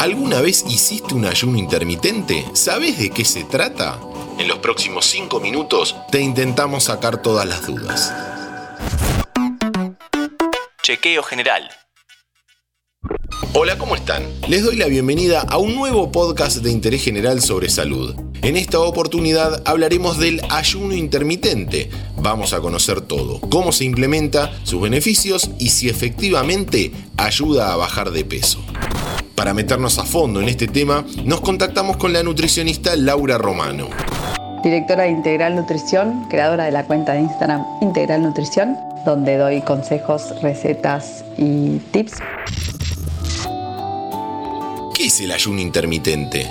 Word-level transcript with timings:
¿Alguna 0.00 0.40
vez 0.40 0.64
hiciste 0.66 1.12
un 1.12 1.26
ayuno 1.26 1.58
intermitente? 1.58 2.46
¿Sabes 2.54 2.98
de 2.98 3.10
qué 3.10 3.22
se 3.22 3.44
trata? 3.44 4.00
En 4.38 4.48
los 4.48 4.58
próximos 4.60 5.04
5 5.04 5.40
minutos 5.40 5.94
te 6.10 6.22
intentamos 6.22 6.84
sacar 6.84 7.20
todas 7.20 7.46
las 7.46 7.66
dudas. 7.66 8.10
Chequeo 10.82 11.22
general. 11.22 11.68
Hola, 13.52 13.76
¿cómo 13.76 13.94
están? 13.94 14.22
Les 14.48 14.64
doy 14.64 14.76
la 14.76 14.86
bienvenida 14.86 15.42
a 15.42 15.58
un 15.58 15.74
nuevo 15.74 16.10
podcast 16.10 16.62
de 16.62 16.70
interés 16.70 17.04
general 17.04 17.42
sobre 17.42 17.68
salud. 17.68 18.14
En 18.40 18.56
esta 18.56 18.80
oportunidad 18.80 19.62
hablaremos 19.66 20.16
del 20.16 20.40
ayuno 20.48 20.94
intermitente. 20.94 21.90
Vamos 22.16 22.54
a 22.54 22.60
conocer 22.60 23.02
todo, 23.02 23.38
cómo 23.50 23.70
se 23.70 23.84
implementa, 23.84 24.50
sus 24.64 24.80
beneficios 24.80 25.50
y 25.58 25.68
si 25.68 25.90
efectivamente 25.90 26.90
ayuda 27.18 27.74
a 27.74 27.76
bajar 27.76 28.12
de 28.12 28.24
peso. 28.24 28.64
Para 29.40 29.54
meternos 29.54 29.98
a 29.98 30.04
fondo 30.04 30.42
en 30.42 30.50
este 30.50 30.68
tema, 30.68 31.02
nos 31.24 31.40
contactamos 31.40 31.96
con 31.96 32.12
la 32.12 32.22
nutricionista 32.22 32.94
Laura 32.94 33.38
Romano. 33.38 33.88
Directora 34.62 35.04
de 35.04 35.12
Integral 35.12 35.56
Nutrición, 35.56 36.26
creadora 36.28 36.66
de 36.66 36.72
la 36.72 36.84
cuenta 36.84 37.14
de 37.14 37.20
Instagram 37.20 37.64
Integral 37.80 38.22
Nutrición, 38.22 38.76
donde 39.06 39.38
doy 39.38 39.62
consejos, 39.62 40.34
recetas 40.42 41.24
y 41.38 41.78
tips. 41.90 42.18
¿Qué 44.94 45.06
es 45.06 45.20
el 45.22 45.32
ayuno 45.32 45.58
intermitente? 45.62 46.46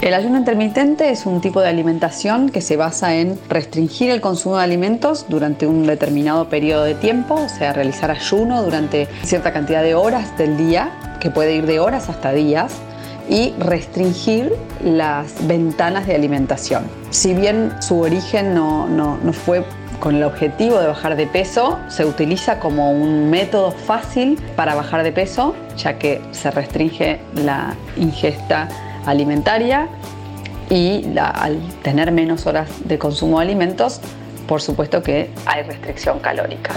El 0.00 0.14
ayuno 0.14 0.38
intermitente 0.38 1.10
es 1.10 1.26
un 1.26 1.40
tipo 1.40 1.60
de 1.60 1.66
alimentación 1.66 2.50
que 2.50 2.60
se 2.60 2.76
basa 2.76 3.16
en 3.16 3.36
restringir 3.48 4.10
el 4.10 4.20
consumo 4.20 4.58
de 4.58 4.62
alimentos 4.62 5.26
durante 5.28 5.66
un 5.66 5.84
determinado 5.84 6.48
periodo 6.48 6.84
de 6.84 6.94
tiempo, 6.94 7.34
o 7.34 7.48
sea, 7.48 7.72
realizar 7.72 8.12
ayuno 8.12 8.62
durante 8.62 9.08
cierta 9.24 9.52
cantidad 9.52 9.82
de 9.82 9.96
horas 9.96 10.38
del 10.38 10.56
día, 10.56 10.92
que 11.20 11.30
puede 11.30 11.54
ir 11.56 11.66
de 11.66 11.80
horas 11.80 12.08
hasta 12.08 12.32
días, 12.32 12.72
y 13.28 13.52
restringir 13.58 14.54
las 14.82 15.46
ventanas 15.46 16.06
de 16.06 16.14
alimentación. 16.14 16.84
Si 17.10 17.34
bien 17.34 17.72
su 17.80 18.00
origen 18.00 18.54
no, 18.54 18.88
no, 18.88 19.18
no 19.22 19.32
fue 19.32 19.64
con 20.00 20.16
el 20.16 20.22
objetivo 20.22 20.78
de 20.78 20.86
bajar 20.86 21.16
de 21.16 21.26
peso, 21.26 21.78
se 21.88 22.04
utiliza 22.04 22.60
como 22.60 22.92
un 22.92 23.30
método 23.30 23.72
fácil 23.72 24.40
para 24.56 24.74
bajar 24.74 25.02
de 25.02 25.12
peso, 25.12 25.54
ya 25.76 25.98
que 25.98 26.20
se 26.30 26.50
restringe 26.50 27.20
la 27.34 27.74
ingesta 27.96 28.68
alimentaria 29.06 29.88
y 30.70 31.04
al 31.18 31.58
tener 31.82 32.12
menos 32.12 32.46
horas 32.46 32.68
de 32.84 32.98
consumo 32.98 33.38
de 33.40 33.46
alimentos, 33.46 34.00
por 34.46 34.62
supuesto 34.62 35.02
que 35.02 35.30
hay 35.46 35.62
restricción 35.62 36.20
calórica. 36.20 36.74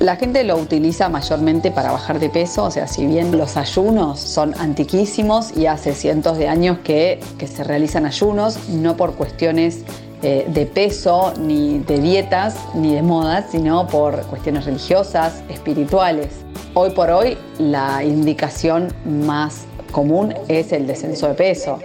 La 0.00 0.16
gente 0.16 0.44
lo 0.44 0.56
utiliza 0.56 1.10
mayormente 1.10 1.70
para 1.70 1.92
bajar 1.92 2.20
de 2.20 2.30
peso, 2.30 2.64
o 2.64 2.70
sea, 2.70 2.86
si 2.86 3.06
bien 3.06 3.36
los 3.36 3.58
ayunos 3.58 4.18
son 4.18 4.54
antiquísimos 4.58 5.54
y 5.54 5.66
hace 5.66 5.92
cientos 5.94 6.38
de 6.38 6.48
años 6.48 6.78
que, 6.82 7.20
que 7.36 7.46
se 7.46 7.64
realizan 7.64 8.06
ayunos, 8.06 8.70
no 8.70 8.96
por 8.96 9.14
cuestiones 9.14 9.84
eh, 10.22 10.46
de 10.48 10.64
peso, 10.64 11.34
ni 11.38 11.80
de 11.80 12.00
dietas, 12.00 12.56
ni 12.74 12.94
de 12.94 13.02
modas, 13.02 13.50
sino 13.50 13.86
por 13.88 14.22
cuestiones 14.22 14.64
religiosas, 14.64 15.42
espirituales. 15.50 16.28
Hoy 16.72 16.92
por 16.92 17.10
hoy 17.10 17.36
la 17.58 18.02
indicación 18.02 18.94
más 19.04 19.66
común 19.92 20.32
es 20.48 20.72
el 20.72 20.86
descenso 20.86 21.28
de 21.28 21.34
peso. 21.34 21.78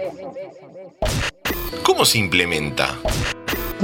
¿Cómo 1.82 2.06
se 2.06 2.16
implementa? 2.16 2.96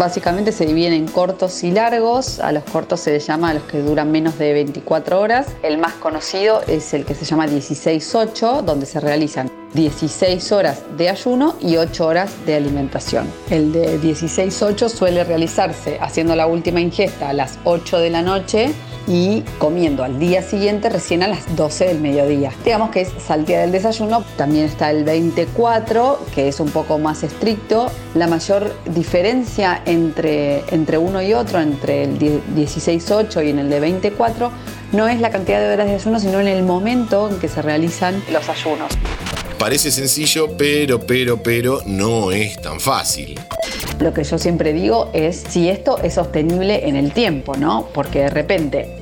Básicamente 0.03 0.51
se 0.51 0.67
dividen 0.67 0.95
en 0.95 1.07
cortos 1.07 1.63
y 1.63 1.71
largos. 1.71 2.41
A 2.41 2.51
los 2.51 2.65
cortos 2.65 2.99
se 2.99 3.13
les 3.13 3.25
llama 3.25 3.51
a 3.51 3.55
los 3.55 3.63
que 3.63 3.79
duran 3.79 4.11
menos 4.11 4.37
de 4.37 4.53
24 4.53 5.21
horas. 5.21 5.47
El 5.63 5.79
más 5.79 5.93
conocido 5.93 6.61
es 6.67 6.93
el 6.93 7.05
que 7.05 7.15
se 7.15 7.25
llama 7.25 7.47
16-8, 7.47 8.63
donde 8.63 8.85
se 8.85 8.99
realizan 8.99 9.49
16 9.75 10.51
horas 10.51 10.83
de 10.99 11.09
ayuno 11.09 11.55
y 11.61 11.77
8 11.77 12.05
horas 12.05 12.33
de 12.45 12.57
alimentación. 12.57 13.29
El 13.49 13.73
de 13.73 14.01
16-8 14.01 14.89
suele 14.89 15.23
realizarse 15.23 15.99
haciendo 16.01 16.35
la 16.35 16.49
última 16.49 16.81
ingesta 16.81 17.29
a 17.29 17.33
las 17.33 17.61
8 17.63 18.01
de 18.01 18.11
la 18.11 18.23
noche 18.23 18.75
y 19.07 19.43
comiendo 19.59 20.05
al 20.05 20.19
día 20.19 20.43
siguiente 20.43 20.89
recién 20.89 21.23
a 21.23 21.29
las 21.29 21.57
12 21.57 21.87
del 21.87 22.01
mediodía. 22.01 22.53
Digamos 22.65 22.91
que 22.91 23.03
es 23.03 23.11
saltear 23.25 23.65
el 23.65 23.73
desayuno. 23.73 24.25
También 24.37 24.67
está 24.67 24.91
el 24.91 25.05
24, 25.05 26.27
que 26.35 26.49
es 26.49 26.61
un 26.61 26.71
poco 26.71 26.99
más 26.99 27.23
estricto. 27.23 27.91
La 28.15 28.27
mayor 28.27 28.75
diferencia 28.87 29.83
entre, 29.87 30.65
entre 30.75 30.99
uno 30.99 31.23
y 31.23 31.35
otro, 31.35 31.61
entre 31.61 32.05
el 32.05 32.19
16-8 32.19 33.45
y 33.47 33.51
en 33.51 33.59
el 33.59 33.71
de 33.71 33.81
24, 33.81 34.51
no 34.93 35.09
es 35.09 35.21
la 35.21 35.31
cantidad 35.31 35.61
de 35.61 35.73
horas 35.73 35.87
de 35.87 35.95
ayuno, 35.95 36.21
sino 36.21 36.41
en 36.41 36.49
el 36.49 36.63
momento 36.63 37.29
en 37.29 37.39
que 37.39 37.49
se 37.49 37.63
realizan 37.63 38.23
los 38.31 38.49
ayunos. 38.49 38.93
Parece 39.59 39.91
sencillo, 39.93 40.57
pero, 40.57 41.01
pero, 41.01 41.43
pero 41.43 41.83
no 41.87 42.33
es 42.33 42.61
tan 42.61 42.81
fácil. 42.81 43.39
Lo 44.03 44.13
que 44.13 44.25
yo 44.25 44.37
siempre 44.37 44.73
digo 44.73 45.11
es 45.13 45.45
si 45.49 45.69
esto 45.69 45.97
es 46.03 46.15
sostenible 46.15 46.89
en 46.89 46.97
el 46.97 47.13
tiempo, 47.13 47.55
¿no? 47.57 47.87
Porque 47.95 48.23
de 48.23 48.31
repente 48.31 48.97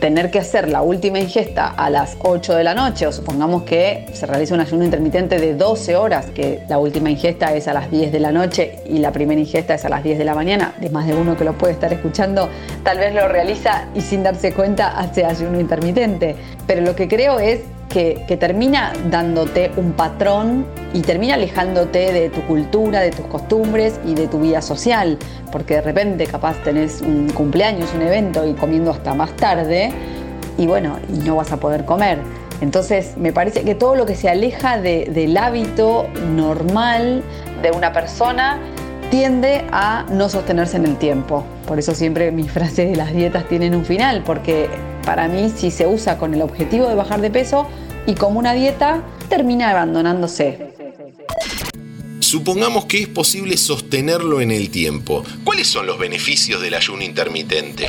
tener 0.00 0.30
que 0.30 0.38
hacer 0.38 0.70
la 0.70 0.80
última 0.80 1.18
ingesta 1.18 1.68
a 1.68 1.90
las 1.90 2.16
8 2.22 2.54
de 2.54 2.64
la 2.64 2.74
noche, 2.74 3.06
o 3.06 3.12
supongamos 3.12 3.64
que 3.64 4.06
se 4.14 4.24
realiza 4.24 4.54
un 4.54 4.60
ayuno 4.60 4.82
intermitente 4.82 5.38
de 5.38 5.54
12 5.54 5.96
horas, 5.96 6.30
que 6.30 6.62
la 6.70 6.78
última 6.78 7.10
ingesta 7.10 7.54
es 7.54 7.68
a 7.68 7.74
las 7.74 7.90
10 7.90 8.12
de 8.12 8.18
la 8.18 8.32
noche 8.32 8.78
y 8.86 8.98
la 8.98 9.12
primera 9.12 9.38
ingesta 9.38 9.74
es 9.74 9.84
a 9.84 9.90
las 9.90 10.02
10 10.02 10.16
de 10.16 10.24
la 10.24 10.34
mañana, 10.34 10.72
de 10.80 10.88
más 10.88 11.06
de 11.06 11.14
uno 11.14 11.36
que 11.36 11.44
lo 11.44 11.52
puede 11.52 11.74
estar 11.74 11.92
escuchando, 11.92 12.48
tal 12.82 12.96
vez 12.96 13.14
lo 13.14 13.28
realiza 13.28 13.88
y 13.94 14.00
sin 14.00 14.22
darse 14.22 14.54
cuenta 14.54 14.98
hace 14.98 15.26
ayuno 15.26 15.60
intermitente. 15.60 16.34
Pero 16.66 16.80
lo 16.80 16.96
que 16.96 17.08
creo 17.08 17.40
es 17.40 17.60
que, 17.88 18.24
termina 18.38 18.92
dándote 19.10 19.70
un 19.76 19.92
patrón 19.92 20.66
y 20.92 21.00
termina 21.00 21.34
alejándote 21.34 22.12
de 22.12 22.28
tu 22.30 22.42
cultura, 22.42 23.00
de 23.00 23.10
tus 23.10 23.26
costumbres 23.26 23.98
y 24.04 24.14
de 24.14 24.28
tu 24.28 24.40
vida 24.40 24.60
social, 24.62 25.18
porque 25.50 25.74
de 25.74 25.80
repente 25.82 26.26
capaz 26.26 26.56
tenés 26.62 27.00
un 27.00 27.30
cumpleaños, 27.30 27.92
un 27.94 28.02
evento 28.02 28.46
y 28.46 28.54
comiendo 28.54 28.90
hasta 28.90 29.14
más 29.14 29.34
tarde 29.36 29.90
y 30.58 30.66
bueno, 30.66 30.98
y 31.12 31.18
no 31.18 31.36
vas 31.36 31.52
a 31.52 31.58
poder 31.58 31.84
comer. 31.84 32.18
Entonces 32.60 33.16
me 33.16 33.32
parece 33.32 33.62
que 33.62 33.74
todo 33.74 33.94
lo 33.94 34.06
que 34.06 34.14
se 34.14 34.28
aleja 34.28 34.78
del 34.78 35.36
hábito 35.36 36.06
normal 36.34 37.22
de 37.62 37.70
una 37.70 37.92
persona 37.92 38.58
tiende 39.10 39.64
a 39.70 40.04
no 40.10 40.28
sostenerse 40.28 40.76
en 40.76 40.86
el 40.86 40.96
tiempo. 40.96 41.44
Por 41.66 41.78
eso 41.78 41.94
siempre 41.94 42.30
mis 42.32 42.50
frases 42.56 42.90
de 42.90 42.96
las 42.96 43.12
dietas 43.12 43.46
tienen 43.48 43.74
un 43.74 43.84
final, 43.84 44.22
porque 44.24 44.68
para 45.06 45.28
mí 45.28 45.50
si 45.56 45.70
se 45.70 45.86
usa 45.86 46.18
con 46.18 46.34
el 46.34 46.42
objetivo 46.42 46.88
de 46.88 46.96
bajar 46.96 47.22
de 47.22 47.30
peso, 47.30 47.66
y 48.06 48.14
como 48.14 48.38
una 48.38 48.52
dieta 48.52 49.02
termina 49.28 49.70
abandonándose. 49.70 50.74
Supongamos 52.20 52.86
que 52.86 53.02
es 53.02 53.08
posible 53.08 53.56
sostenerlo 53.56 54.40
en 54.40 54.50
el 54.50 54.70
tiempo. 54.70 55.22
¿Cuáles 55.44 55.68
son 55.68 55.86
los 55.86 55.98
beneficios 55.98 56.60
del 56.60 56.74
ayuno 56.74 57.02
intermitente? 57.02 57.86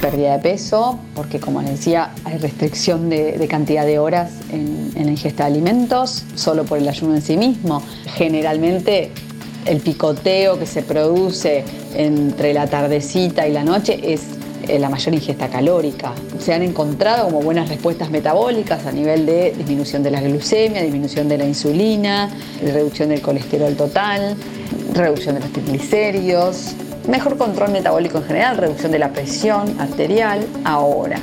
Pérdida 0.00 0.38
de 0.38 0.42
peso, 0.42 0.98
porque 1.14 1.38
como 1.38 1.60
les 1.62 1.72
decía, 1.72 2.10
hay 2.24 2.38
restricción 2.38 3.10
de, 3.10 3.46
cantidad 3.48 3.86
de 3.86 3.98
horas 3.98 4.32
en, 4.50 4.92
en 4.96 5.04
la 5.04 5.10
ingesta 5.12 5.44
de 5.44 5.52
alimentos, 5.52 6.24
solo 6.34 6.64
por 6.64 6.78
el 6.78 6.88
ayuno 6.88 7.14
en 7.14 7.22
sí 7.22 7.36
mismo. 7.36 7.82
Generalmente 8.16 9.10
el 9.66 9.80
picoteo 9.80 10.58
que 10.58 10.66
se 10.66 10.82
produce 10.82 11.64
entre 11.94 12.54
la 12.54 12.66
tardecita 12.66 13.46
y 13.46 13.52
la 13.52 13.64
noche 13.64 14.00
es 14.02 14.22
eh, 14.68 14.78
la 14.78 14.88
mayor 14.88 15.14
ingesta 15.14 15.48
calórica. 15.48 16.12
Se 16.38 16.52
han 16.52 16.62
encontrado 16.62 17.26
como 17.26 17.40
buenas 17.40 17.68
respuestas 17.68 18.10
metabólicas 18.10 18.86
a 18.86 18.92
nivel 18.92 19.26
de 19.26 19.52
disminución 19.56 20.02
de 20.02 20.10
la 20.10 20.20
glucemia, 20.20 20.82
disminución 20.82 21.28
de 21.28 21.38
la 21.38 21.44
insulina, 21.44 22.30
reducción 22.62 23.08
del 23.08 23.20
colesterol 23.20 23.74
total, 23.74 24.36
reducción 24.92 25.36
de 25.36 25.40
los 25.42 25.52
triglicéridos, 25.52 26.74
mejor 27.08 27.36
control 27.36 27.70
metabólico 27.70 28.18
en 28.18 28.24
general, 28.24 28.56
reducción 28.56 28.92
de 28.92 28.98
la 28.98 29.12
presión 29.12 29.78
arterial. 29.80 30.46
Ahora, 30.64 31.20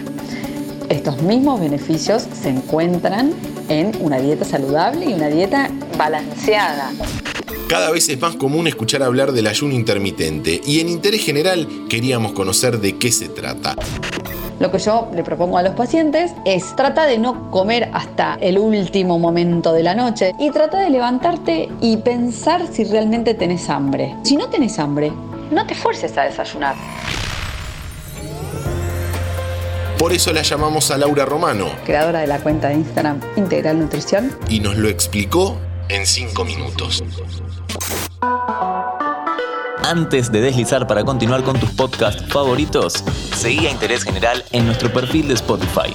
estos 0.89 1.21
mismos 1.21 1.59
beneficios 1.59 2.27
se 2.41 2.49
encuentran 2.49 3.31
en 3.69 3.91
una 4.01 4.19
dieta 4.19 4.45
saludable 4.45 5.05
y 5.05 5.13
una 5.13 5.27
dieta 5.27 5.69
balanceada. 5.97 6.91
Cada 7.71 7.89
vez 7.89 8.09
es 8.09 8.19
más 8.19 8.35
común 8.35 8.67
escuchar 8.67 9.01
hablar 9.01 9.31
del 9.31 9.47
ayuno 9.47 9.73
intermitente 9.73 10.59
y 10.65 10.81
en 10.81 10.89
interés 10.89 11.23
general 11.23 11.85
queríamos 11.89 12.33
conocer 12.33 12.81
de 12.81 12.97
qué 12.97 13.13
se 13.13 13.29
trata. 13.29 13.77
Lo 14.59 14.69
que 14.69 14.77
yo 14.77 15.09
le 15.15 15.23
propongo 15.23 15.57
a 15.57 15.63
los 15.63 15.73
pacientes 15.73 16.33
es 16.43 16.75
trata 16.75 17.05
de 17.05 17.17
no 17.17 17.49
comer 17.49 17.89
hasta 17.93 18.37
el 18.41 18.57
último 18.57 19.19
momento 19.19 19.71
de 19.71 19.83
la 19.83 19.95
noche 19.95 20.33
y 20.37 20.51
trata 20.51 20.81
de 20.81 20.89
levantarte 20.89 21.69
y 21.79 21.95
pensar 21.95 22.67
si 22.69 22.83
realmente 22.83 23.35
tenés 23.35 23.69
hambre. 23.69 24.17
Si 24.23 24.35
no 24.35 24.49
tenés 24.49 24.77
hambre, 24.77 25.13
no 25.49 25.65
te 25.65 25.73
fuerces 25.73 26.17
a 26.17 26.23
desayunar. 26.23 26.75
Por 29.97 30.11
eso 30.11 30.33
la 30.33 30.41
llamamos 30.41 30.91
a 30.91 30.97
Laura 30.97 31.23
Romano, 31.23 31.67
creadora 31.85 32.19
de 32.19 32.27
la 32.27 32.39
cuenta 32.39 32.67
de 32.67 32.73
Instagram 32.73 33.21
Integral 33.37 33.79
Nutrición, 33.79 34.35
y 34.49 34.59
nos 34.59 34.75
lo 34.75 34.89
explicó 34.89 35.57
en 35.91 36.07
5 36.07 36.45
minutos. 36.45 37.03
Antes 39.83 40.31
de 40.31 40.39
deslizar 40.39 40.87
para 40.87 41.03
continuar 41.03 41.43
con 41.43 41.59
tus 41.59 41.69
podcasts 41.71 42.23
favoritos, 42.31 43.03
seguí 43.35 43.67
a 43.67 43.71
Interés 43.71 44.03
General 44.03 44.43
en 44.51 44.65
nuestro 44.65 44.91
perfil 44.93 45.27
de 45.27 45.33
Spotify. 45.33 45.93